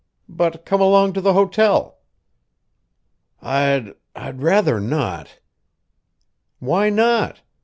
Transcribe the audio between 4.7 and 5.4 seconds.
not."